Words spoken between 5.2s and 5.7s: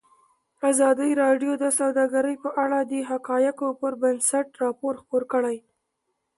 کړی.